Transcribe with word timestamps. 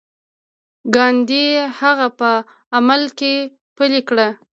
ګاندي 0.95 1.45
هغه 1.79 2.07
په 2.19 2.31
عمل 2.77 3.03
کې 3.19 3.33
پلي 3.75 4.01
کړه. 4.09 4.27